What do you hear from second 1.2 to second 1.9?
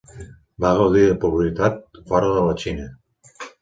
popularitat